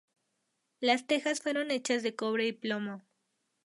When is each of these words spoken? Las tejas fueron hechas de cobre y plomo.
Las 0.79 1.05
tejas 1.05 1.41
fueron 1.41 1.69
hechas 1.69 2.01
de 2.01 2.15
cobre 2.15 2.47
y 2.47 2.53
plomo. 2.53 3.03